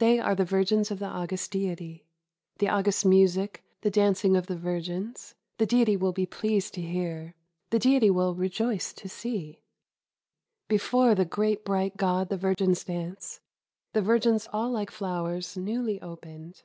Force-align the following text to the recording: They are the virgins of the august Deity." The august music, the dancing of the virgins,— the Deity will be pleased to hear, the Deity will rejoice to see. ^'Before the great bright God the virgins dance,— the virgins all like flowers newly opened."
They 0.00 0.18
are 0.20 0.34
the 0.34 0.44
virgins 0.44 0.90
of 0.90 0.98
the 0.98 1.06
august 1.06 1.50
Deity." 1.50 2.04
The 2.58 2.68
august 2.68 3.06
music, 3.06 3.64
the 3.80 3.90
dancing 3.90 4.36
of 4.36 4.46
the 4.46 4.54
virgins,— 4.58 5.34
the 5.56 5.64
Deity 5.64 5.96
will 5.96 6.12
be 6.12 6.26
pleased 6.26 6.74
to 6.74 6.82
hear, 6.82 7.34
the 7.70 7.78
Deity 7.78 8.10
will 8.10 8.34
rejoice 8.34 8.92
to 8.92 9.08
see. 9.08 9.62
^'Before 10.68 11.16
the 11.16 11.24
great 11.24 11.64
bright 11.64 11.96
God 11.96 12.28
the 12.28 12.36
virgins 12.36 12.84
dance,— 12.84 13.40
the 13.94 14.02
virgins 14.02 14.46
all 14.52 14.70
like 14.70 14.90
flowers 14.90 15.56
newly 15.56 15.98
opened." 16.02 16.64